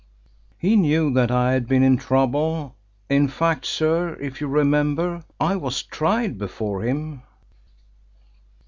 [0.57, 2.75] "He knew that I had been in trouble.
[3.07, 7.21] In fact, sir, if you remember, I was tried before him."